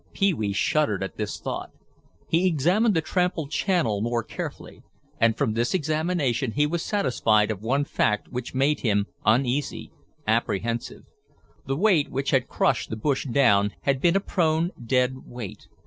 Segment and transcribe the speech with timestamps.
[0.13, 1.69] Pee wee shuddered at this thought.
[2.27, 4.81] He examined the trampled channel more carefully.
[5.19, 9.91] And from this examination he was satisfied of one fact which made him uneasy,
[10.25, 11.03] apprehensive.
[11.67, 15.67] The weight which had crushed the bush down had been a prone, dead weight.